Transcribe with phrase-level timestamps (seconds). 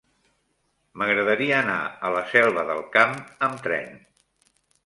[1.01, 1.77] M'agradaria anar
[2.09, 3.15] a la Selva del Camp
[3.49, 3.93] amb tren.